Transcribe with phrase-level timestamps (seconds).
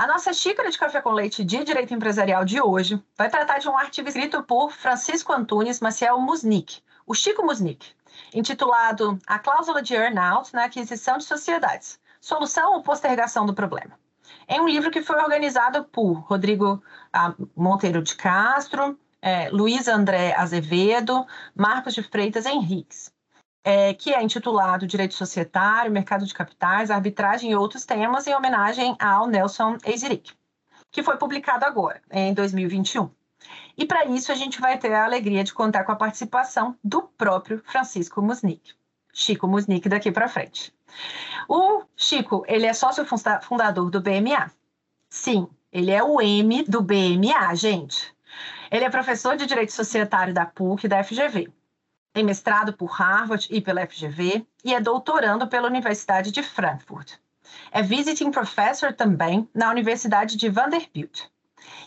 [0.00, 3.68] A nossa xícara de café com leite de direito empresarial de hoje vai tratar de
[3.68, 7.86] um artigo escrito por Francisco Antunes Maciel Musnick, o Chico Musnick,
[8.32, 14.00] intitulado A Cláusula de Earnout na Aquisição de Sociedades, Solução ou Postergação do Problema.
[14.48, 20.34] É um livro que foi organizado por Rodrigo ah, Monteiro de Castro, é, Luiz André
[20.34, 23.09] Azevedo, Marcos de Freitas Henriques
[23.62, 28.96] é, que é intitulado Direito Societário, Mercado de Capitais, Arbitragem e Outros Temas, em homenagem
[28.98, 30.32] ao Nelson Eizeric,
[30.90, 33.10] que foi publicado agora, em 2021.
[33.76, 37.02] E para isso a gente vai ter a alegria de contar com a participação do
[37.02, 38.74] próprio Francisco Musnick,
[39.12, 40.74] Chico Musnick daqui para frente.
[41.48, 43.04] O Chico, ele é sócio
[43.42, 44.50] fundador do BMA.
[45.08, 48.14] Sim, ele é o M do BMA, gente.
[48.70, 51.50] Ele é professor de Direito Societário da PUC e da FGV
[52.12, 57.14] tem mestrado por Harvard e pela FGV e é doutorando pela Universidade de Frankfurt.
[57.70, 61.22] É visiting professor também na Universidade de Vanderbilt.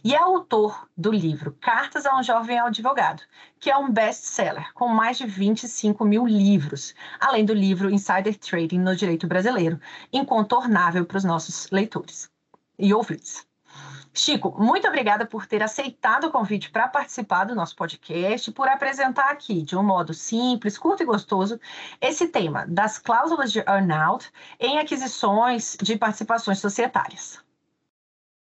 [0.03, 3.23] E é autor do livro Cartas a um Jovem Advogado,
[3.59, 8.79] que é um best-seller com mais de 25 mil livros, além do livro Insider Trading
[8.79, 9.79] no Direito Brasileiro,
[10.11, 12.29] incontornável para os nossos leitores
[12.77, 13.47] e ouvintes.
[14.15, 19.31] Chico, muito obrigada por ter aceitado o convite para participar do nosso podcast, por apresentar
[19.31, 21.59] aqui, de um modo simples, curto e gostoso,
[21.99, 27.39] esse tema das cláusulas de earnout em aquisições de participações societárias.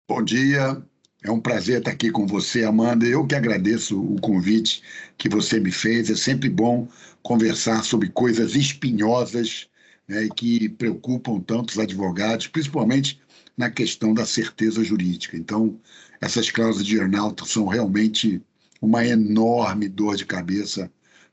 [0.08, 0.82] Bom dia,
[1.22, 3.06] é um prazer estar aqui com você, Amanda.
[3.06, 4.82] Eu que agradeço o convite
[5.18, 6.10] que você me fez.
[6.10, 6.88] É sempre bom
[7.22, 9.68] conversar sobre coisas espinhosas
[10.08, 13.20] né, que preocupam tantos advogados, principalmente
[13.58, 15.36] na questão da certeza jurídica.
[15.36, 15.80] Então,
[16.22, 18.42] essas cláusulas de earnout são realmente
[18.80, 20.92] uma enorme dor de cabeça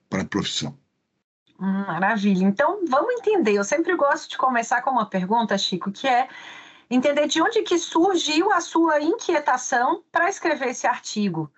[0.09, 0.77] para a profissão.
[1.61, 2.45] Hum, maravilha.
[2.45, 3.53] Então, vamos entender.
[3.53, 6.29] Eu sempre gosto de começar com uma pergunta, Chico, que é
[6.91, 11.51] entender de onde que surgiu a sua inquietação para escrever esse artigo.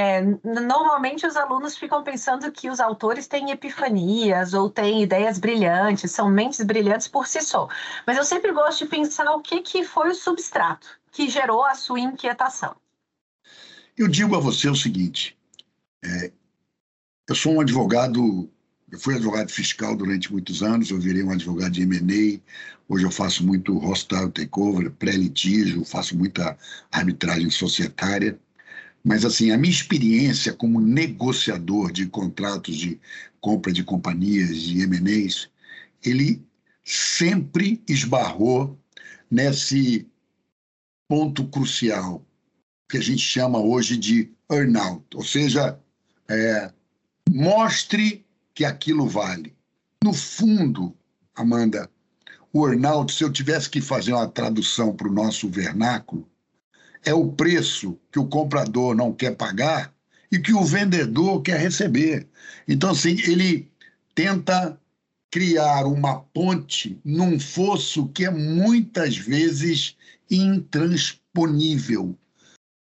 [0.00, 6.12] É, normalmente os alunos ficam pensando que os autores têm epifanias ou têm ideias brilhantes,
[6.12, 7.66] são mentes brilhantes por si só.
[8.06, 11.74] Mas eu sempre gosto de pensar o que, que foi o substrato que gerou a
[11.74, 12.76] sua inquietação.
[13.96, 15.36] Eu digo a você o seguinte:
[16.04, 16.30] é,
[17.28, 18.48] eu sou um advogado,
[18.92, 22.40] eu fui advogado fiscal durante muitos anos, eu virei um advogado de M&A,
[22.88, 26.56] hoje eu faço muito hostile takeover, pré-litígio, faço muita
[26.92, 28.38] arbitragem societária.
[29.08, 33.00] Mas, assim, a minha experiência como negociador de contratos de
[33.40, 35.48] compra de companhias, de M&As,
[36.04, 36.44] ele
[36.84, 38.78] sempre esbarrou
[39.30, 40.06] nesse
[41.08, 42.22] ponto crucial
[42.86, 45.80] que a gente chama hoje de earnout, ou seja,
[46.28, 46.70] é,
[47.30, 49.56] mostre que aquilo vale.
[50.04, 50.94] No fundo,
[51.34, 51.90] Amanda,
[52.52, 56.28] o earnout, se eu tivesse que fazer uma tradução para o nosso vernáculo,
[57.04, 59.94] é o preço que o comprador não quer pagar
[60.30, 62.26] e que o vendedor quer receber.
[62.66, 63.70] Então, assim, ele
[64.14, 64.78] tenta
[65.30, 69.96] criar uma ponte num fosso que é muitas vezes
[70.30, 72.16] intransponível,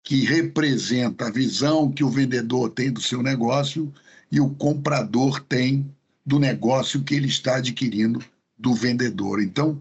[0.03, 3.93] que representa a visão que o vendedor tem do seu negócio
[4.31, 5.89] e o comprador tem
[6.27, 8.25] do negócio que ele está adquirindo
[8.59, 9.43] do vendedor.
[9.43, 9.81] Então,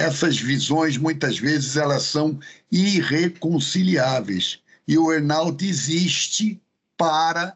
[0.00, 2.40] essas visões muitas vezes elas são
[2.72, 4.58] irreconciliáveis
[4.88, 6.58] e o earnout existe
[6.96, 7.54] para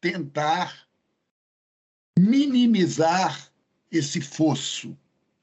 [0.00, 0.74] tentar
[2.18, 3.46] minimizar
[3.90, 4.96] esse fosso.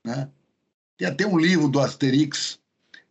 [0.04, 0.28] Né?
[0.98, 2.60] Tem até um livro do Asterix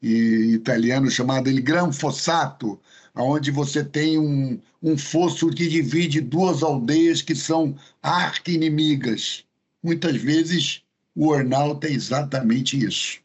[0.02, 2.80] italiano chamado il gran fossato,
[3.14, 9.44] onde você tem um, um fosso que divide duas aldeias que são arqui-inimigas.
[9.80, 10.82] Muitas vezes
[11.14, 13.20] o earnout é exatamente isso.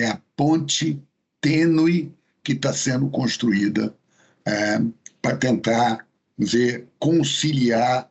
[0.00, 1.00] É a ponte
[1.40, 2.12] tênue
[2.42, 3.94] que está sendo construída
[4.46, 4.78] é,
[5.22, 6.06] para tentar
[6.38, 8.08] dizer, conciliar,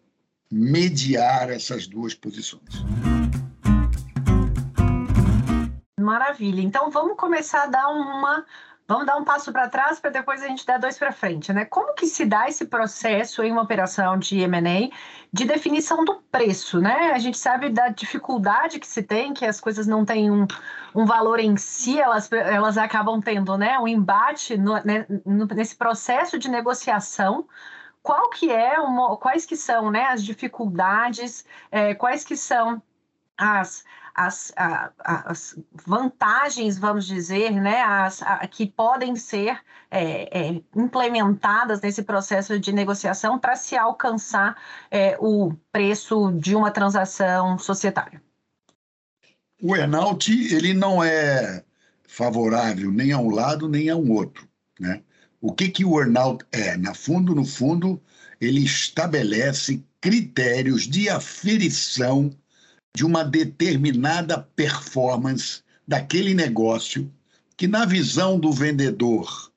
[0.52, 2.84] mediar essas duas posições.
[6.00, 6.62] Maravilha.
[6.62, 8.46] Então vamos começar a dar uma
[8.88, 11.64] Vamos dar um passo para trás para depois a gente dar dois para frente, né?
[11.66, 14.90] Como que se dá esse processo em uma operação de M&A
[15.32, 17.12] de definição do preço, né?
[17.14, 20.46] A gente sabe da dificuldade que se tem, que as coisas não têm um,
[20.94, 23.80] um valor em si, elas, elas acabam tendo, né?
[23.80, 25.06] Um embate no, né,
[25.56, 27.48] nesse processo de negociação
[28.04, 32.84] qual que é uma, quais que são né, as dificuldades, é, quais que são
[33.38, 33.86] as,
[34.16, 41.82] as, a, as vantagens, vamos dizer, né, as, a, que podem ser é, é, implementadas
[41.82, 44.56] nesse processo de negociação para se alcançar
[44.92, 48.22] é, o preço de uma transação societária.
[49.62, 51.64] O earnout ele não é
[52.08, 54.48] favorável nem a um lado nem a um outro,
[54.80, 55.02] né?
[55.42, 56.78] O que que o earnout é?
[56.78, 58.02] Na fundo, no fundo,
[58.40, 62.30] ele estabelece critérios de aferição
[62.96, 67.12] de uma determinada performance daquele negócio
[67.58, 69.52] que, na visão do vendedor,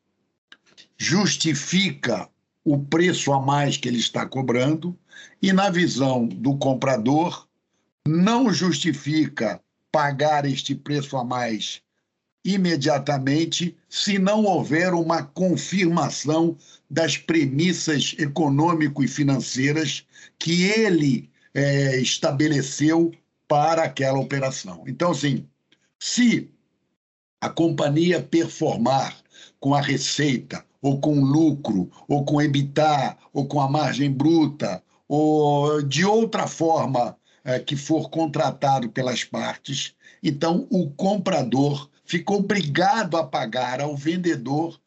[0.97, 2.29] justifica
[2.65, 4.99] o preço a mais que ele está cobrando,
[5.41, 7.47] e, na visão do comprador,
[8.06, 9.61] não justifica
[9.93, 11.81] pagar este preço a mais
[12.44, 16.56] imediatamente se não houver uma confirmação
[16.88, 20.06] das premissas econômico e financeiras
[20.38, 23.12] que ele é, estabeleceu
[23.49, 24.85] para aquela operação.
[24.87, 25.47] Então, assim,
[25.99, 26.51] se
[27.41, 29.17] a companhia performar
[29.61, 35.83] com a receita, ou com lucro, ou com EBITDA, ou com a margem bruta, ou
[35.83, 43.25] de outra forma é, que for contratado pelas partes, então o comprador fica obrigado a
[43.25, 44.81] pagar ao vendedor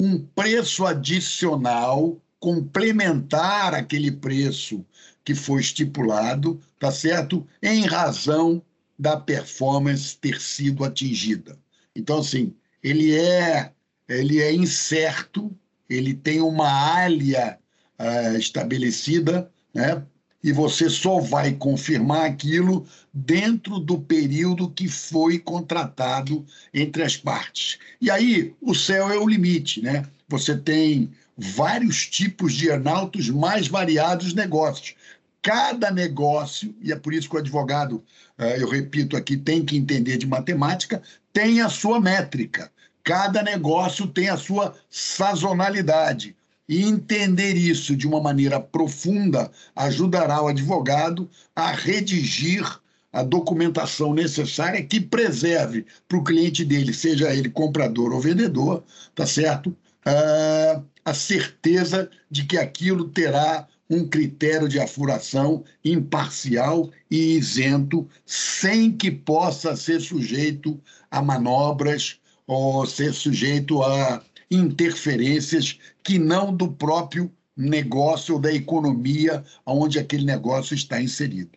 [0.00, 4.84] um preço adicional complementar aquele preço
[5.24, 7.46] que foi estipulado, tá certo?
[7.62, 8.62] Em razão
[8.98, 11.58] da performance ter sido atingida.
[11.94, 13.72] Então, assim, ele é,
[14.08, 15.54] ele é incerto,
[15.88, 17.58] ele tem uma área
[17.98, 20.02] uh, estabelecida, né?
[20.42, 27.78] E você só vai confirmar aquilo dentro do período que foi contratado entre as partes.
[28.00, 30.04] E aí o céu é o limite, né?
[30.28, 34.94] Você tem vários tipos de earnouts mais variados negócios
[35.46, 38.02] cada negócio, e é por isso que o advogado,
[38.36, 41.00] eh, eu repito aqui, tem que entender de matemática,
[41.32, 42.68] tem a sua métrica.
[43.04, 46.34] Cada negócio tem a sua sazonalidade.
[46.68, 52.64] E entender isso de uma maneira profunda ajudará o advogado a redigir
[53.12, 58.82] a documentação necessária que preserve para o cliente dele, seja ele comprador ou vendedor,
[59.14, 59.68] tá certo?
[60.04, 68.90] Uh, a certeza de que aquilo terá um critério de afuração imparcial e isento, sem
[68.90, 77.30] que possa ser sujeito a manobras ou ser sujeito a interferências que não do próprio
[77.56, 81.50] negócio ou da economia onde aquele negócio está inserido.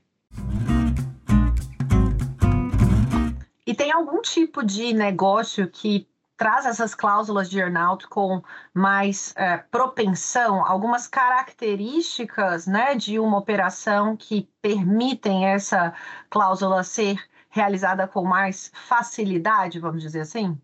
[3.66, 6.08] E tem algum tipo de negócio que
[6.40, 8.42] traz essas cláusulas de earnout com
[8.74, 15.94] mais é, propensão, algumas características né, de uma operação que permitem essa
[16.30, 17.20] cláusula ser
[17.50, 20.58] realizada com mais facilidade, vamos dizer assim?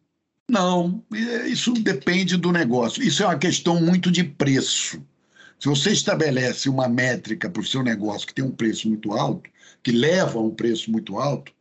[0.49, 3.03] Não, é, isso depende do negócio.
[3.03, 5.03] Isso é uma questão muito de preço.
[5.59, 9.49] Se você estabelece uma métrica para o seu negócio que tem um preço muito alto,
[9.83, 11.51] que leva a um preço muito alto,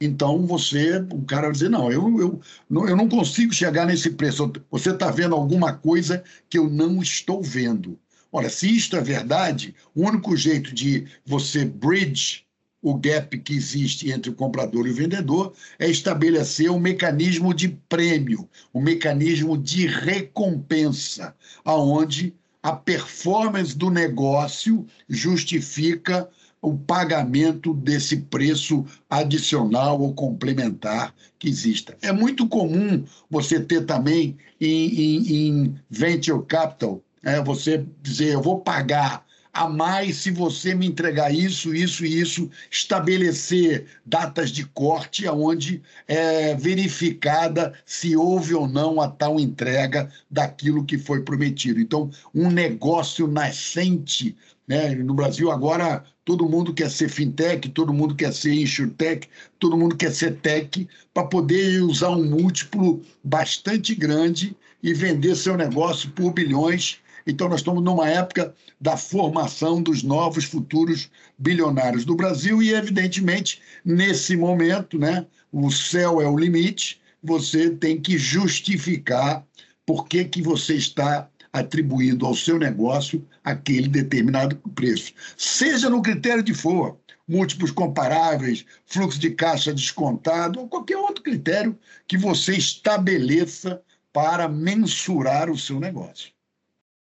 [0.00, 2.40] então você, o cara vai dizer, não, eu, eu,
[2.88, 4.52] eu não consigo chegar nesse preço.
[4.70, 7.98] Você está vendo alguma coisa que eu não estou vendo.
[8.30, 12.44] Ora, se isto é verdade, o único jeito de você bridge
[12.84, 17.68] o gap que existe entre o comprador e o vendedor é estabelecer um mecanismo de
[17.88, 21.34] prêmio, um mecanismo de recompensa,
[21.64, 26.28] aonde a performance do negócio justifica
[26.64, 31.96] o pagamento desse preço adicional ou complementar que exista.
[32.00, 38.42] É muito comum você ter também em, em, em venture capital, é, você dizer, eu
[38.42, 44.66] vou pagar a mais se você me entregar isso, isso e isso, estabelecer datas de
[44.66, 51.80] corte aonde é verificada se houve ou não a tal entrega daquilo que foi prometido.
[51.80, 54.92] Então, um negócio nascente, né?
[54.96, 59.28] No Brasil agora todo mundo quer ser fintech, todo mundo quer ser insurtech,
[59.58, 65.56] todo mundo quer ser tech para poder usar um múltiplo bastante grande e vender seu
[65.56, 66.98] negócio por bilhões.
[67.26, 73.60] Então, nós estamos numa época da formação dos novos futuros bilionários do Brasil e, evidentemente,
[73.84, 79.44] nesse momento, né, o céu é o limite, você tem que justificar
[79.86, 85.12] por que, que você está atribuindo ao seu negócio aquele determinado preço.
[85.36, 91.78] Seja no critério de for, múltiplos comparáveis, fluxo de caixa descontado, ou qualquer outro critério
[92.08, 93.80] que você estabeleça
[94.12, 96.32] para mensurar o seu negócio.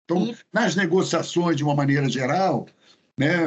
[0.04, 2.66] Então, nas negociações, de uma maneira geral,
[3.16, 3.44] né,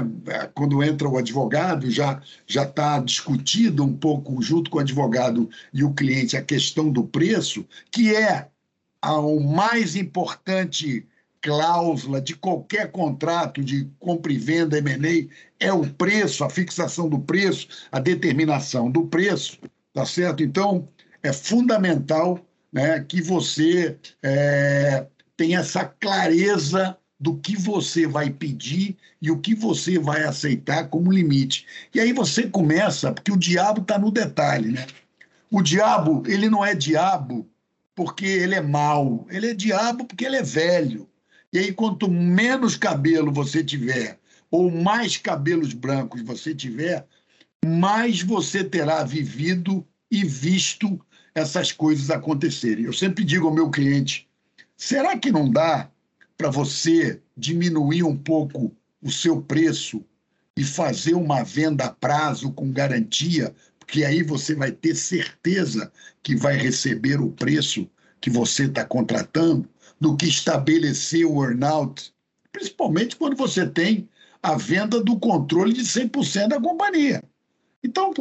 [0.53, 5.83] quando entra o advogado, já já está discutido um pouco junto com o advogado e
[5.83, 8.49] o cliente a questão do preço, que é
[9.05, 11.05] a mais importante
[11.39, 17.19] cláusula de qualquer contrato de compra e venda M&A é o preço, a fixação do
[17.19, 19.59] preço, a determinação do preço,
[19.93, 20.41] tá certo?
[20.41, 20.89] Então
[21.21, 22.39] é fundamental
[22.73, 25.05] né, que você é,
[25.37, 31.11] tem essa clareza do que você vai pedir e o que você vai aceitar como
[31.11, 31.67] limite.
[31.93, 34.87] E aí você começa, porque o diabo está no detalhe, né?
[35.51, 37.47] O diabo, ele não é diabo
[37.95, 41.09] porque ele é mau, ele é diabo porque ele é velho.
[41.51, 44.19] E aí, quanto menos cabelo você tiver,
[44.51, 47.07] ou mais cabelos brancos você tiver,
[47.65, 50.99] mais você terá vivido e visto
[51.33, 52.85] essas coisas acontecerem.
[52.85, 54.27] Eu sempre digo ao meu cliente:
[54.75, 55.89] Será que não dá
[56.37, 60.03] para você diminuir um pouco o seu preço
[60.57, 63.55] e fazer uma venda a prazo com garantia?
[63.85, 65.91] Porque aí você vai ter certeza
[66.23, 67.87] que vai receber o preço
[68.19, 72.13] que você está contratando, do que estabelecer o earnout,
[72.51, 74.09] principalmente quando você tem
[74.41, 77.23] a venda do controle de 100% da companhia.
[77.83, 78.11] Então,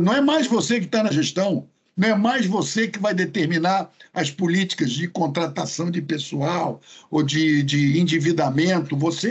[0.00, 3.90] não é mais você que está na gestão, não é mais você que vai determinar
[4.12, 8.96] as políticas de contratação de pessoal ou de, de endividamento.
[8.96, 9.28] Você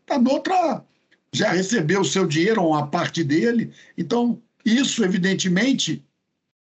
[0.00, 0.84] está noutra.
[1.32, 3.72] Já recebeu o seu dinheiro, ou uma parte dele.
[3.98, 6.04] Então, isso, evidentemente,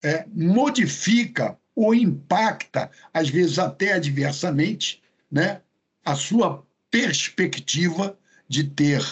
[0.03, 5.61] é, modifica ou impacta, às vezes até adversamente, né,
[6.05, 8.19] a sua perspectiva
[8.49, 9.03] de ter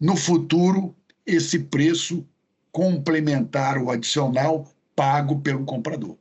[0.00, 0.94] no futuro
[1.26, 2.26] esse preço
[2.70, 6.16] complementar ou adicional pago pelo comprador.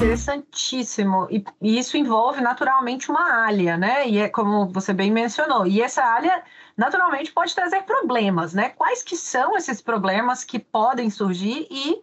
[0.00, 1.28] Interessantíssimo.
[1.30, 4.08] E, e, isso envolve naturalmente uma alha, né?
[4.08, 5.66] E é como você bem mencionou.
[5.66, 6.42] E essa alha
[6.74, 8.70] naturalmente pode trazer problemas, né?
[8.70, 12.00] Quais que são esses problemas que podem surgir e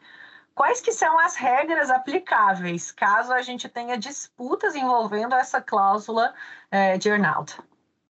[0.54, 6.34] quais que são as regras aplicáveis caso a gente tenha disputas envolvendo essa cláusula
[6.70, 7.10] é, de?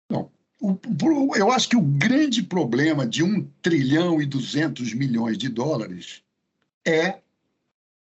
[0.10, 6.24] Bom, eu acho que o grande problema de 1 trilhão e 200 milhões de dólares
[6.86, 7.20] é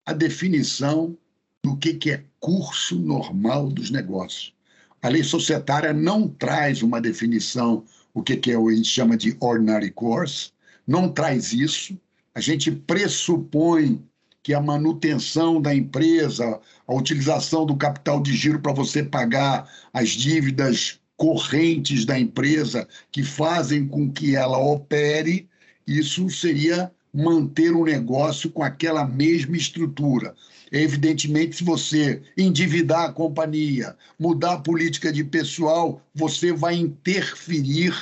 [0.05, 1.17] a definição
[1.63, 4.53] do que é curso normal dos negócios.
[5.01, 9.35] A lei societária não traz uma definição, o que é que a gente chama de
[9.39, 10.51] ordinary course,
[10.87, 11.97] não traz isso.
[12.33, 14.03] A gente pressupõe
[14.43, 20.09] que a manutenção da empresa, a utilização do capital de giro para você pagar as
[20.09, 25.47] dívidas correntes da empresa que fazem com que ela opere,
[25.85, 30.33] isso seria manter o negócio com aquela mesma estrutura.
[30.71, 37.93] Evidentemente, se você endividar a companhia, mudar a política de pessoal, você vai interferir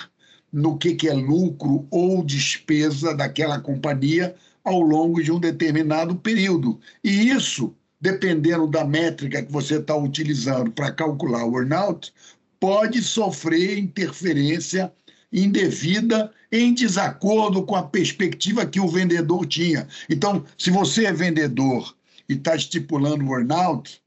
[0.54, 6.80] no que, que é lucro ou despesa daquela companhia ao longo de um determinado período.
[7.04, 12.14] E isso, dependendo da métrica que você está utilizando para calcular o earnout,
[12.60, 14.92] pode sofrer interferência
[15.32, 19.88] indevida em desacordo com a perspectiva que o vendedor tinha.
[20.10, 21.96] Então, se você é vendedor
[22.28, 24.02] e está estipulando o earnout,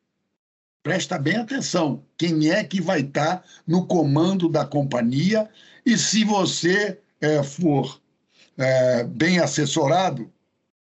[0.83, 2.03] presta bem atenção.
[2.19, 5.49] Quem é que vai estar tá no comando da companhia?
[5.87, 8.01] E se você é, for
[8.59, 10.31] é, bem assessorado,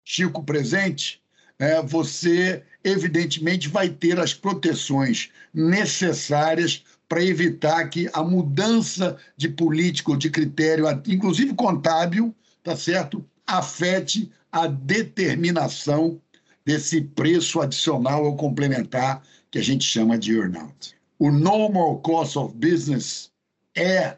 [0.04, 1.22] Chico presente,
[1.60, 10.12] é, você evidentemente vai ter as proteções necessárias para evitar que a mudança de política
[10.12, 16.20] ou de critério, inclusive contábil, tá certo, afete a determinação
[16.66, 20.96] desse preço adicional ou complementar que a gente chama de earnout.
[21.18, 23.32] O normal cost of business
[23.76, 24.18] é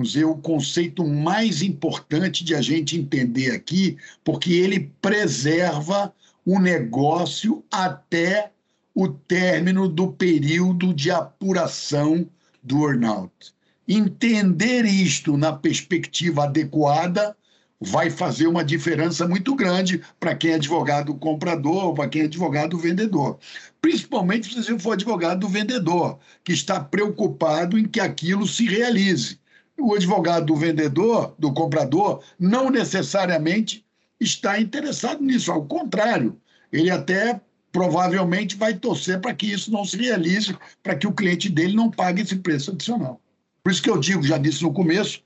[0.00, 7.64] dizer, o conceito mais importante de a gente entender aqui, porque ele preserva o negócio
[7.70, 8.52] até
[8.96, 12.26] o término do período de apuração
[12.62, 13.54] do earnout.
[13.86, 17.36] Entender isto na perspectiva adequada
[17.78, 22.24] vai fazer uma diferença muito grande para quem é advogado comprador ou para quem é
[22.24, 23.38] advogado vendedor.
[23.82, 29.38] Principalmente se você for advogado do vendedor, que está preocupado em que aquilo se realize.
[29.78, 33.84] O advogado do vendedor, do comprador, não necessariamente
[34.18, 36.40] está interessado nisso, ao contrário,
[36.72, 37.42] ele até
[37.76, 41.90] provavelmente vai torcer para que isso não se realize, para que o cliente dele não
[41.90, 43.20] pague esse preço adicional.
[43.62, 45.22] Por isso que eu digo, já disse no começo,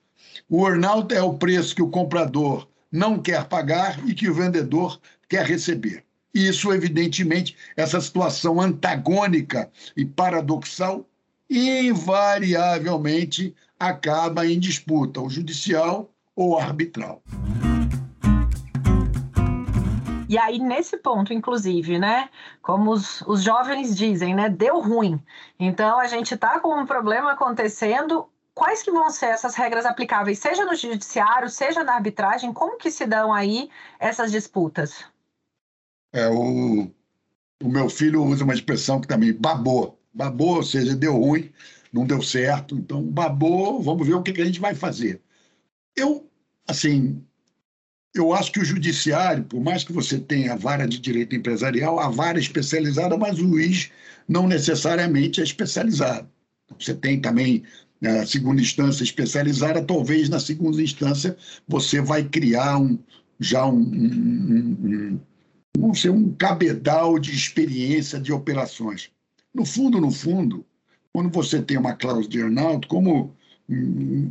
[0.49, 5.01] o earnout é o preço que o comprador não quer pagar e que o vendedor
[5.29, 6.03] quer receber.
[6.35, 11.07] E isso, evidentemente, essa situação antagônica e paradoxal,
[11.49, 17.23] invariavelmente acaba em disputa, ou judicial ou arbitral.
[20.31, 22.31] E aí, nesse ponto, inclusive, né,
[22.63, 25.21] como os, os jovens dizem, né, deu ruim.
[25.59, 30.39] Então, a gente está com um problema acontecendo, quais que vão ser essas regras aplicáveis,
[30.39, 32.53] seja no judiciário, seja na arbitragem?
[32.53, 33.69] Como que se dão aí
[33.99, 35.05] essas disputas?
[36.13, 36.89] É, o,
[37.61, 39.99] o meu filho usa uma expressão que também babou.
[40.15, 41.53] Babou, ou seja, deu ruim,
[41.93, 42.77] não deu certo.
[42.77, 45.21] Então, babou, vamos ver o que, que a gente vai fazer.
[45.97, 46.31] Eu,
[46.69, 47.21] assim,
[48.15, 52.01] eu acho que o judiciário, por mais que você tenha a vara de direito empresarial,
[52.01, 53.91] a vara é especializada, mas o juiz
[54.29, 56.29] não necessariamente é especializado.
[56.79, 57.63] Você tem também
[58.03, 61.37] a segunda instância especializada, talvez na segunda instância
[61.69, 62.99] você vai criar um,
[63.39, 65.21] já um, um,
[65.79, 69.11] um, um, um cabedal de experiência de operações.
[69.55, 70.65] No fundo, no fundo,
[71.13, 73.35] quando você tem uma cláusula de earnout, como
[73.69, 74.31] hum,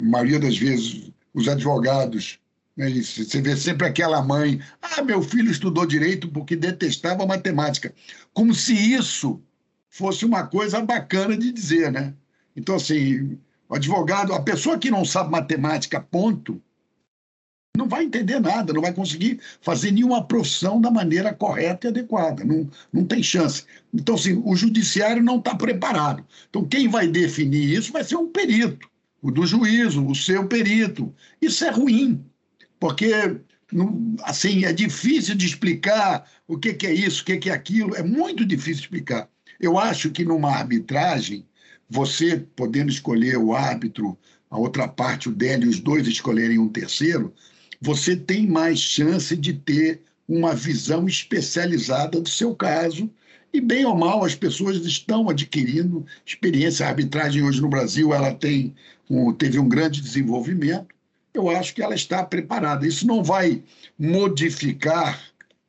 [0.00, 2.38] a maioria das vezes os advogados,
[2.78, 7.92] né, você vê sempre aquela mãe, ah, meu filho estudou direito porque detestava matemática,
[8.32, 9.42] como se isso
[9.90, 12.14] fosse uma coisa bacana de dizer, né?
[12.54, 13.36] Então, assim,
[13.68, 16.62] o advogado, a pessoa que não sabe matemática, ponto,
[17.76, 22.44] não vai entender nada, não vai conseguir fazer nenhuma profissão da maneira correta e adequada,
[22.44, 23.64] não, não tem chance.
[23.92, 26.24] Então, assim, o judiciário não está preparado.
[26.48, 28.88] Então, quem vai definir isso vai ser um perito,
[29.20, 31.12] o do juízo, o seu perito.
[31.42, 32.24] Isso é ruim,
[32.78, 33.40] porque
[34.22, 38.44] assim, é difícil de explicar o que, é isso, o que, é aquilo, é muito
[38.44, 39.28] difícil explicar.
[39.60, 41.46] Eu acho que numa arbitragem,
[41.88, 44.18] você podendo escolher o árbitro,
[44.50, 47.34] a outra parte, o dele, os dois escolherem um terceiro,
[47.80, 53.10] você tem mais chance de ter uma visão especializada do seu caso.
[53.52, 56.84] E, bem ou mal, as pessoas estão adquirindo experiência.
[56.84, 58.74] A arbitragem hoje no Brasil ela tem
[59.08, 60.94] um, teve um grande desenvolvimento.
[61.32, 62.86] Eu acho que ela está preparada.
[62.86, 63.62] Isso não vai
[63.98, 65.22] modificar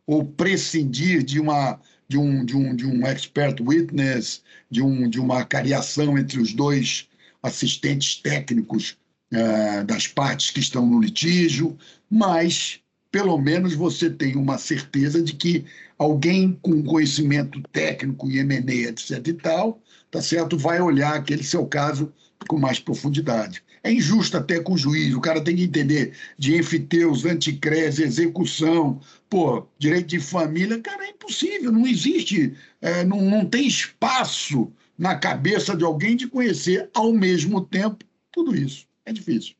[0.05, 5.19] ou prescindir de uma de um, de um, de um expert witness, de, um, de
[5.19, 7.07] uma cariação entre os dois
[7.43, 8.97] assistentes técnicos
[9.31, 11.77] uh, das partes que estão no litígio,
[12.09, 15.65] mas pelo menos você tem uma certeza de que
[15.99, 21.65] alguém com conhecimento técnico e M&A, etc e tal, tá certo, vai olhar aquele seu
[21.65, 22.11] caso
[22.47, 23.63] com mais profundidade.
[23.83, 28.99] É injusto até com o juiz, o cara tem que entender de enfiteus, anticrese, execução,
[29.29, 35.15] pô, direito de família, cara, é impossível, não existe, é, não, não tem espaço na
[35.15, 38.85] cabeça de alguém de conhecer ao mesmo tempo tudo isso.
[39.05, 39.55] É difícil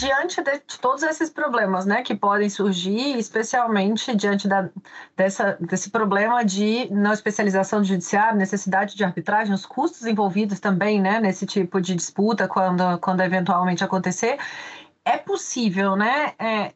[0.00, 4.70] diante de todos esses problemas né, que podem surgir, especialmente diante da,
[5.14, 11.00] dessa, desse problema de não especialização do judiciário, necessidade de arbitragem, os custos envolvidos também
[11.00, 14.38] né, nesse tipo de disputa quando, quando eventualmente acontecer,
[15.04, 16.72] é possível né, é,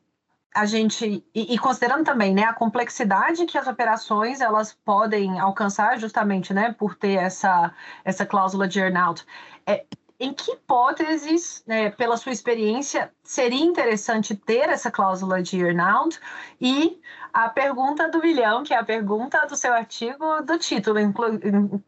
[0.54, 6.54] a gente e, considerando também né a complexidade que as operações elas podem alcançar justamente
[6.54, 7.72] né por ter essa
[8.04, 9.26] essa cláusula de earnout
[9.66, 9.84] é,
[10.24, 16.18] em que hipóteses, né, pela sua experiência, seria interessante ter essa cláusula de earnout?
[16.60, 17.00] E
[17.32, 21.38] a pergunta do milhão, que é a pergunta do seu artigo do título, inclu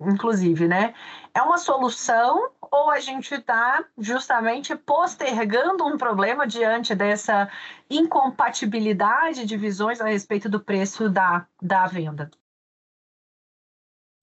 [0.01, 0.92] inclusive, né?
[1.33, 7.49] É uma solução ou a gente está justamente postergando um problema diante dessa
[7.88, 12.31] incompatibilidade de visões a respeito do preço da, da venda?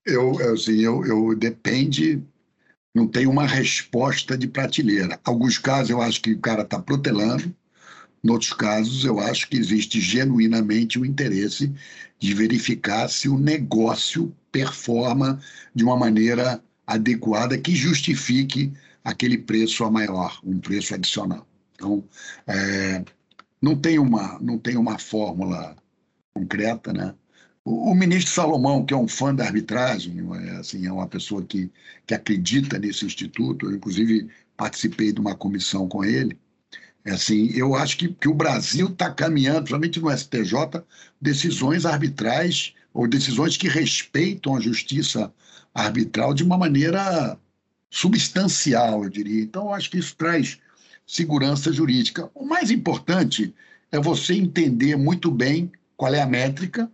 [0.05, 2.21] Eu, assim, eu, eu depende
[2.93, 5.19] não tem uma resposta de prateleira.
[5.23, 7.53] Alguns casos eu acho que o cara está protelando,
[8.23, 11.73] em outros casos eu acho que existe genuinamente o interesse
[12.19, 15.41] de verificar se o negócio performa
[15.73, 18.71] de uma maneira adequada que justifique
[19.03, 21.45] aquele preço a maior, um preço adicional.
[21.73, 22.03] Então,
[22.47, 23.03] é,
[23.61, 25.75] não tem uma não tem uma fórmula
[26.33, 27.13] concreta, né?
[27.65, 31.71] O, ministro Salomão, que é um fã da arbitragem, é, assim, é uma pessoa que,
[32.05, 36.37] que acredita nesse instituto, eu, inclusive participei de uma comissão com ele.
[37.05, 40.83] É assim, eu acho que, que o Brasil está caminhando, principalmente no STJ,
[41.21, 45.33] decisões arbitrais ou decisões que respeitam a justiça
[45.73, 47.37] arbitral de uma maneira
[47.89, 49.41] substancial, eu diria.
[49.41, 50.59] Então, eu acho que isso traz
[51.07, 52.29] segurança jurídica.
[52.33, 53.53] O mais importante
[53.91, 56.91] é você entender muito bem qual é a métrica,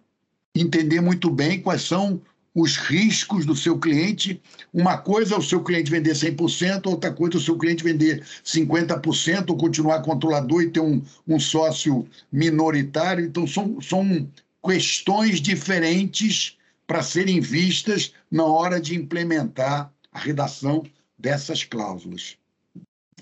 [0.62, 2.22] entender muito bem quais são
[2.54, 4.42] os riscos do seu cliente.
[4.74, 8.24] Uma coisa é o seu cliente vender 100%, outra coisa é o seu cliente vender
[8.44, 13.26] 50% ou continuar controlador e ter um, um sócio minoritário.
[13.26, 14.28] Então, são, são
[14.64, 20.84] questões diferentes para serem vistas na hora de implementar a redação
[21.18, 22.38] dessas cláusulas.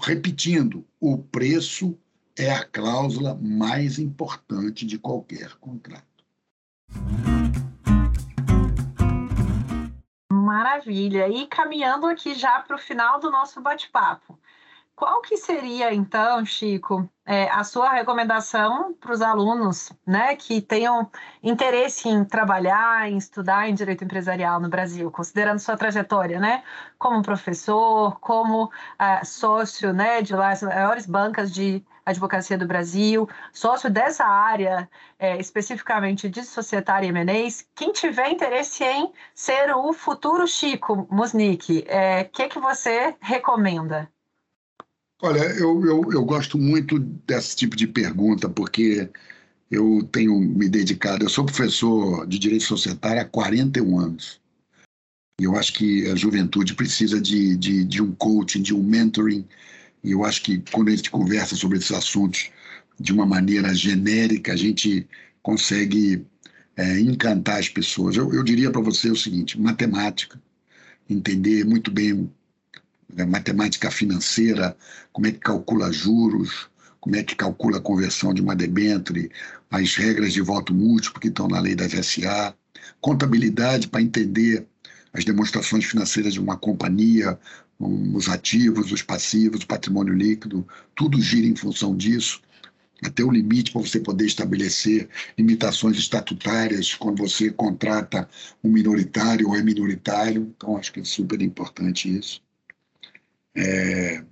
[0.02, 1.98] Repetindo, o preço
[2.38, 6.17] é a cláusula mais importante de qualquer contrato.
[10.32, 11.28] Maravilha.
[11.28, 14.38] E caminhando aqui já para o final do nosso bate-papo.
[14.98, 21.08] Qual que seria, então, Chico, é, a sua recomendação para os alunos né, que tenham
[21.44, 26.64] interesse em trabalhar, em estudar em direito empresarial no Brasil, considerando sua trajetória né,
[26.98, 33.28] como professor, como uh, sócio né, de lá, as maiores bancas de advocacia do Brasil,
[33.52, 34.90] sócio dessa área
[35.20, 41.80] é, especificamente de societária e M&As, quem tiver interesse em ser o futuro Chico Musnick,
[41.80, 44.10] o é, que, que você recomenda?
[45.22, 49.10] Olha, eu, eu, eu gosto muito desse tipo de pergunta, porque
[49.70, 54.40] eu tenho me dedicado, eu sou professor de Direito Societário há 41 anos.
[55.40, 59.48] E eu acho que a juventude precisa de, de, de um coaching, de um mentoring.
[60.04, 62.50] E eu acho que quando a gente conversa sobre esses assuntos
[63.00, 65.08] de uma maneira genérica, a gente
[65.42, 66.26] consegue
[66.76, 68.16] é, encantar as pessoas.
[68.16, 70.42] Eu, eu diria para você o seguinte: matemática,
[71.10, 72.30] entender muito bem
[73.14, 74.76] né, matemática financeira,
[75.12, 79.32] como é que calcula juros, como é que calcula a conversão de uma debênture,
[79.72, 82.54] as regras de voto múltiplo que estão na lei das SA,
[83.00, 84.68] contabilidade para entender
[85.14, 87.40] as demonstrações financeiras de uma companhia,
[87.80, 92.42] os ativos, os passivos, o patrimônio líquido, tudo gira em função disso.
[93.04, 98.28] Até o limite para você poder estabelecer limitações estatutárias quando você contrata
[98.64, 100.52] um minoritário ou é minoritário.
[100.58, 102.42] Então, acho que é super importante isso.
[103.56, 104.24] É,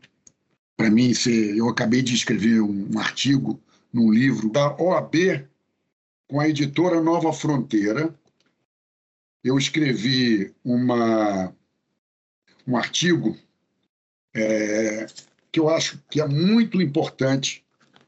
[0.75, 1.13] Para mim,
[1.55, 3.62] eu acabei de escrever um, artigo
[3.93, 5.47] num livro da OAB
[6.27, 8.13] com a editora Nova Fronteira.
[9.43, 11.53] Eu escrevi uma,
[12.67, 13.38] um artigo
[14.34, 15.06] é,
[15.51, 17.63] que eu acho que é muito importante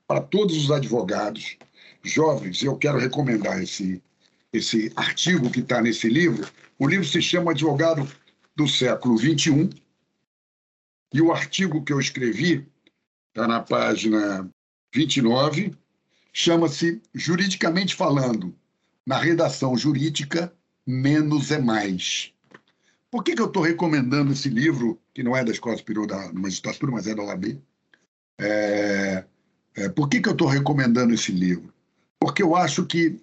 [0.08, 1.58] para todos os advogados
[2.04, 2.64] jovens.
[2.64, 4.02] Eu quero recomendar esse,
[4.52, 6.48] esse artigo que está nesse livro.
[6.80, 8.08] O livro se chama Advogado
[8.56, 9.70] do Século XXI,
[11.14, 12.68] e o artigo que eu escrevi,
[13.30, 14.50] está na página
[14.94, 15.76] 29,
[16.34, 18.54] chama-se Juridicamente Falando,
[19.06, 20.54] na redação jurídica,
[20.86, 22.34] menos é mais.
[23.10, 26.32] Por que, que eu estou recomendando esse livro, que não é da Escola Superior da
[26.34, 27.62] Magistratura, mas é da OAB?
[28.40, 29.24] É,
[29.76, 31.74] é, por que, que eu estou recomendando esse livro?
[32.20, 33.22] Porque eu acho que,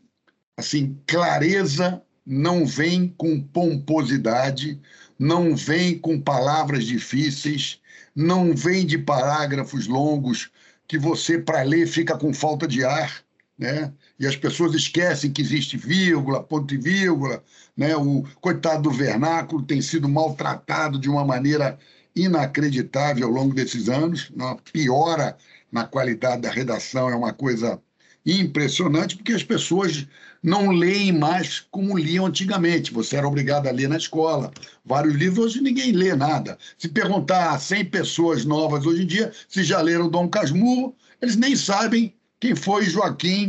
[0.57, 4.81] assim, clareza não vem com pomposidade,
[5.19, 7.81] não vem com palavras difíceis,
[8.15, 10.51] não vem de parágrafos longos
[10.87, 13.24] que você, para ler, fica com falta de ar,
[13.59, 13.93] né?
[14.19, 17.43] E as pessoas esquecem que existe vírgula, ponto e vírgula,
[17.77, 17.97] né?
[17.97, 21.79] O coitado do vernáculo tem sido maltratado de uma maneira
[22.15, 25.37] inacreditável ao longo desses anos, uma piora
[25.71, 27.81] na qualidade da redação é uma coisa
[28.25, 30.07] impressionante, porque as pessoas
[30.43, 32.93] não leem mais como liam antigamente.
[32.93, 34.53] Você era obrigado a ler na escola.
[34.85, 36.57] Vários livros, hoje ninguém lê nada.
[36.79, 41.37] Se perguntar a 100 pessoas novas hoje em dia se já leram Dom Casmurro, eles
[41.37, 42.15] nem sabem
[42.45, 43.49] quem foi Joaquim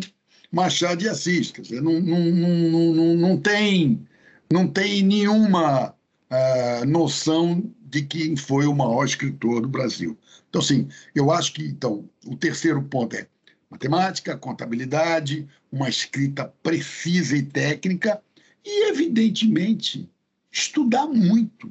[0.50, 1.52] Machado de Assis.
[1.52, 4.08] Quer dizer, não, não, não, não, não, tem,
[4.50, 10.18] não tem nenhuma uh, noção de quem foi o maior escritor do Brasil.
[10.48, 13.28] Então, assim, eu acho que então, o terceiro ponto é
[13.70, 18.22] matemática, contabilidade, uma escrita precisa e técnica
[18.64, 20.10] e, evidentemente,
[20.50, 21.70] estudar muito,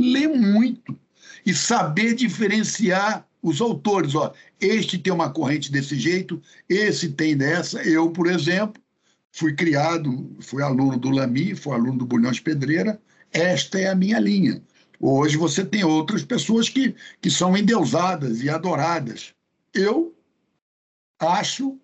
[0.00, 0.98] ler muito
[1.44, 4.14] e saber diferenciar os autores.
[4.14, 7.82] Ó, este tem uma corrente desse jeito, esse tem dessa.
[7.82, 8.82] Eu, por exemplo,
[9.30, 12.98] fui criado, fui aluno do Lamy, fui aluno do Bulhões Pedreira,
[13.30, 14.62] esta é a minha linha.
[14.98, 19.34] Hoje você tem outras pessoas que, que são endeusadas e adoradas.
[19.74, 20.14] Eu
[21.18, 21.78] acho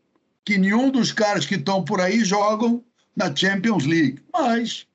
[0.44, 2.82] que nenhum dos caras que estão por aí jogam
[3.14, 4.86] na Champions League, mas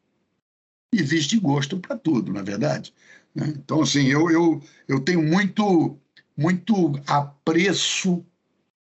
[0.92, 2.94] existe gosto para tudo, na é verdade.
[3.36, 3.54] Né?
[3.56, 6.00] Então, assim, eu, eu, eu tenho muito,
[6.38, 8.26] muito apreço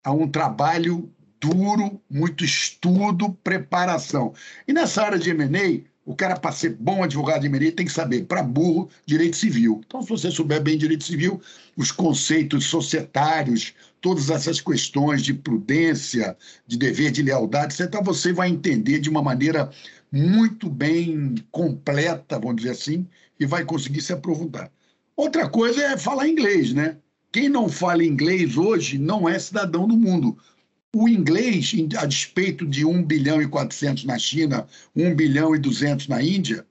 [0.03, 4.33] a um trabalho duro, muito estudo, preparação.
[4.67, 7.93] E nessa área de M&A, o cara, para ser bom advogado de M&A, tem que
[7.93, 9.83] saber, para burro, direito civil.
[9.85, 11.41] Então, se você souber bem direito civil,
[11.77, 18.49] os conceitos societários, todas essas questões de prudência, de dever de lealdade, então você vai
[18.49, 19.71] entender de uma maneira
[20.13, 23.07] muito bem completa, vamos dizer assim,
[23.39, 24.71] e vai conseguir se aprofundar.
[25.17, 26.99] Outra coisa é falar inglês, né?
[27.37, 30.39] Quem não fala inglês hoje não é cidadão do mundo.
[30.95, 36.09] O inglês, a despeito de 1 bilhão e 400 na China, 1 bilhão e 200
[36.09, 36.67] na Índia,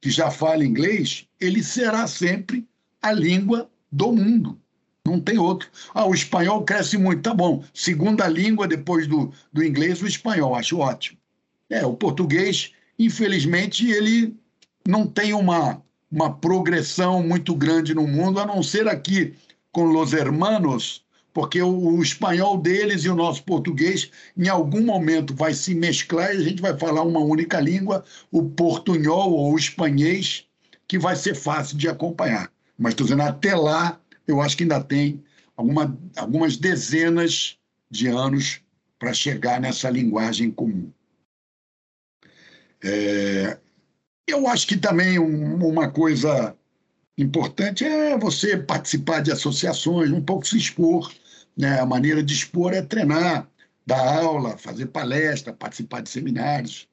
[0.00, 2.64] que já fala inglês, ele será sempre
[3.02, 4.56] a língua do mundo.
[5.04, 5.68] Não tem outro.
[5.92, 7.64] Ah, o espanhol cresce muito, tá bom.
[7.74, 11.18] Segunda língua depois do, do inglês, o espanhol, acho ótimo.
[11.68, 14.32] É, o português, infelizmente, ele
[14.86, 19.34] não tem uma, uma progressão muito grande no mundo, a não ser aqui
[19.74, 25.34] com Los Hermanos, porque o, o, espanhol deles e o nosso português, em algum momento,
[25.34, 29.58] vai se mesclar e a gente vai falar uma única língua, o portunhol ou o
[29.58, 30.46] espanhês,
[30.86, 32.50] que vai ser fácil de acompanhar.
[32.78, 35.22] Mas estou dizendo, até lá, eu acho que ainda tem
[35.56, 37.58] alguma, algumas dezenas
[37.90, 38.60] de anos
[38.96, 40.88] para chegar nessa linguagem comum.
[42.82, 43.58] É,
[44.26, 46.56] eu acho que também um, uma coisa
[47.16, 51.12] importante é você participar de associações, um pouco se expor.
[51.56, 51.78] Né?
[51.78, 53.48] A maneira de expor é treinar,
[53.86, 56.88] dar aula, fazer palestra, participar de seminários.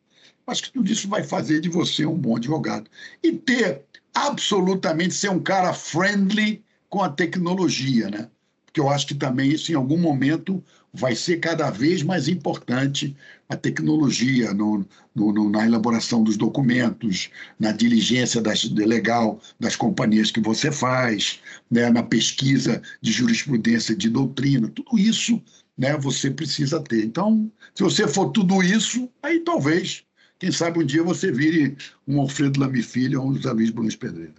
[0.46, 2.90] Acho que tudo isso vai fazer de você um bom advogado.
[3.24, 8.30] E ter absolutamente ser um cara friendly com a tecnologia, né?
[8.66, 13.16] Porque eu acho que também isso, em algum momento, vai ser cada vez mais importante
[13.48, 20.32] a tecnologia no, no, no, na elaboração dos documentos, na diligência das, legal das companhias
[20.32, 25.42] que você faz, né, na pesquisa de jurisprudência de doutrina, tudo isso
[25.78, 27.06] né, você precisa ter.
[27.06, 30.04] Então, se você for tudo isso, aí talvez,
[30.38, 31.78] quem sabe um dia você vire
[32.08, 34.36] um Alfredo Lamy Filho ou um José Luiz Brunos Pedreira.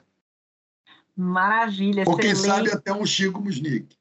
[1.17, 2.05] Maravilha.
[2.07, 3.95] Ou quem sabe até um Chico Musnick.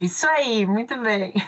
[0.00, 1.34] Isso aí, muito bem.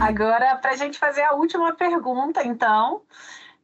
[0.00, 3.02] Agora, para a gente fazer a última pergunta, então,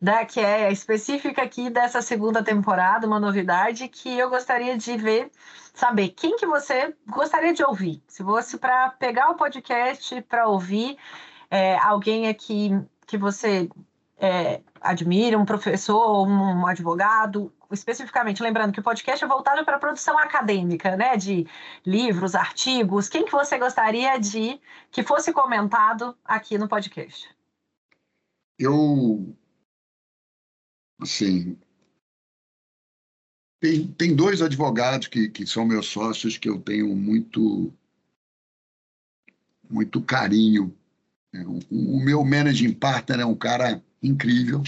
[0.00, 5.30] da, que é específica aqui dessa segunda temporada, uma novidade que eu gostaria de ver,
[5.72, 8.02] saber quem que você gostaria de ouvir.
[8.08, 10.96] Se fosse para pegar o podcast para ouvir
[11.48, 12.72] é, alguém aqui
[13.06, 13.68] que você
[14.18, 19.80] é, admira, um professor, um advogado, especificamente, lembrando que o podcast é voltado para a
[19.80, 21.46] produção acadêmica, né, de
[21.85, 23.08] livros, artigos.
[23.08, 27.28] Quem que você gostaria de que fosse comentado aqui no podcast?
[28.58, 29.35] Eu,
[31.00, 31.58] assim,
[33.61, 37.72] tem, tem dois advogados que, que são meus sócios que eu tenho muito,
[39.68, 40.76] muito carinho.
[41.70, 44.62] O, o meu managing partner é um cara incrível,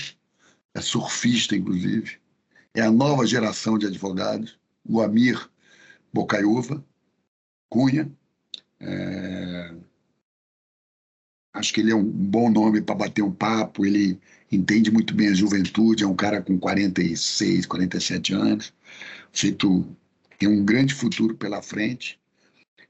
[0.73, 2.24] é surfista, inclusive
[2.75, 5.49] é a nova geração de advogados, o Amir
[6.13, 6.85] Bocaiúva,
[7.71, 8.11] Cunha.
[8.81, 9.75] É...
[11.55, 15.29] Acho que ele é um bom nome para bater um papo, ele entende muito bem
[15.29, 18.73] a juventude, é um cara com 46, 47 anos,
[19.33, 19.87] feito,
[20.37, 22.21] tem um grande futuro pela frente.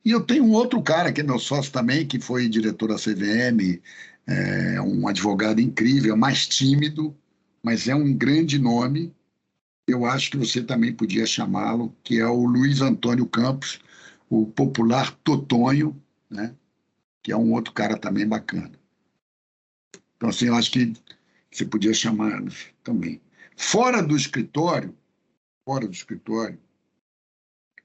[0.03, 2.97] E eu tenho um outro cara que é meu sócio também, que foi diretor da
[2.97, 3.83] CVM,
[4.27, 7.15] é um advogado incrível, mais tímido,
[7.63, 9.15] mas é um grande nome,
[9.87, 13.81] eu acho que você também podia chamá-lo, que é o Luiz Antônio Campos,
[14.29, 16.55] o popular Totonho, né?
[17.23, 18.73] que é um outro cara também bacana.
[20.17, 20.93] Então, assim, eu acho que
[21.51, 23.21] você podia chamá-los também.
[23.57, 24.97] Fora do escritório,
[25.65, 26.59] fora do escritório,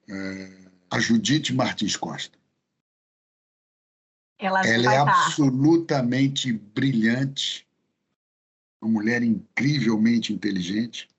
[0.09, 2.38] é, a Judite Martins Costa.
[4.38, 7.67] Ela, Ela é absolutamente brilhante,
[8.81, 11.09] uma mulher incrivelmente inteligente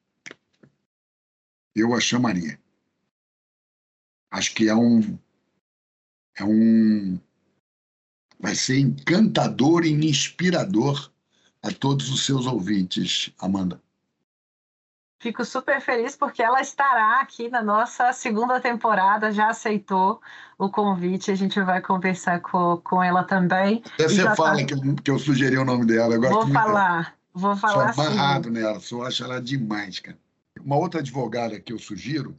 [1.74, 2.58] eu a chamaria.
[4.30, 5.18] Acho que é um.
[6.36, 7.18] É um.
[8.38, 11.10] Vai ser encantador e inspirador
[11.62, 13.80] a todos os seus ouvintes, Amanda.
[15.18, 20.18] Fico super feliz porque ela estará aqui na nossa segunda temporada, já aceitou
[20.56, 23.82] o convite, a gente vai conversar com, com ela também.
[23.92, 24.64] Até você tá fala tá...
[24.64, 26.14] que, eu, que eu sugeri o nome dela.
[26.14, 28.54] Eu vou falar, vou falar Sou amarrado sim.
[28.54, 30.16] nela, só acho ela demais, cara.
[30.64, 32.38] Uma outra advogada que eu sugiro,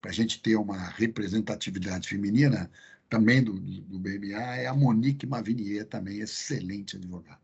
[0.00, 2.70] para a gente ter uma representatividade feminina,
[3.08, 7.40] também do, do BMA, é a Monique Mavinier, também excelente advogada.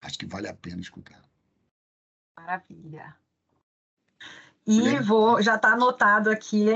[0.00, 1.22] Acho que vale a pena escutar.
[2.36, 3.14] Maravilha.
[4.66, 6.66] E vou, já está anotado aqui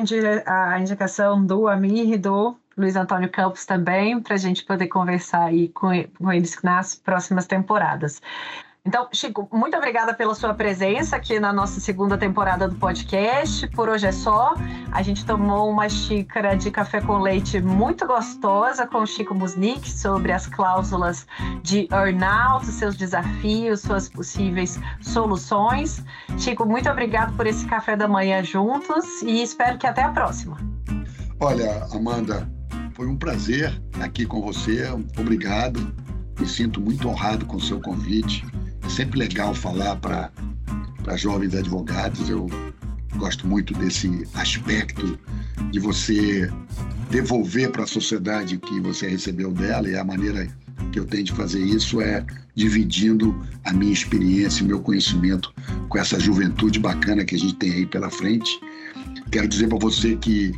[0.47, 5.45] a indicação do Amir e do Luiz Antônio Campos também, para a gente poder conversar
[5.45, 8.21] aí com, com eles nas próximas temporadas.
[8.85, 13.69] Então, Chico, muito obrigada pela sua presença aqui na nossa segunda temporada do podcast.
[13.69, 14.57] Por hoje é só.
[14.91, 19.89] A gente tomou uma xícara de café com leite muito gostosa com o Chico Musnick
[19.89, 21.25] sobre as cláusulas
[21.63, 26.03] de earnout, seus desafios, suas possíveis soluções.
[26.37, 30.57] Chico, muito obrigado por esse café da manhã juntos e espero que até a próxima.
[31.39, 32.51] Olha, Amanda,
[32.95, 34.89] foi um prazer aqui com você.
[35.17, 35.95] Obrigado.
[36.41, 38.45] Me sinto muito honrado com o seu convite.
[38.85, 40.31] É sempre legal falar para
[41.17, 42.29] jovens advogados.
[42.29, 42.49] Eu
[43.17, 45.19] gosto muito desse aspecto
[45.71, 46.51] de você
[47.11, 50.49] devolver para a sociedade o que você recebeu dela e a maneira
[50.91, 55.53] que eu tenho de fazer isso é dividindo a minha experiência, meu conhecimento
[55.89, 58.51] com essa juventude bacana que a gente tem aí pela frente.
[59.31, 60.53] Quero dizer para você que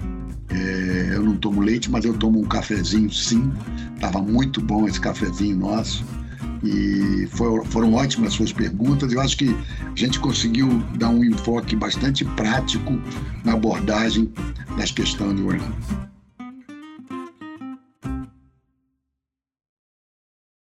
[0.48, 3.52] é, eu não tomo leite, mas eu tomo um cafezinho sim.
[3.94, 6.04] Estava muito bom esse cafezinho nosso.
[6.64, 9.12] E foram, foram ótimas as suas perguntas.
[9.12, 13.00] Eu acho que a gente conseguiu dar um enfoque bastante prático
[13.44, 14.32] na abordagem
[14.78, 15.76] das questões do Orlando.